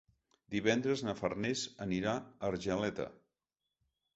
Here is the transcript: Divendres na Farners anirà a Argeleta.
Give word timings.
Divendres 0.53 1.03
na 1.09 1.13
Farners 1.19 1.65
anirà 1.87 2.15
a 2.17 2.25
Argeleta. 2.51 3.07